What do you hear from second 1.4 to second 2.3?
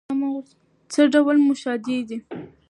موشادې دي؟